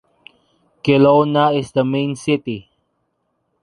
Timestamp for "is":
1.55-1.73